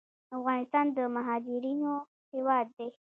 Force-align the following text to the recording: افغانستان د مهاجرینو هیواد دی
افغانستان 0.37 0.85
د 0.97 0.97
مهاجرینو 1.15 1.93
هیواد 2.31 2.67
دی 2.77 2.89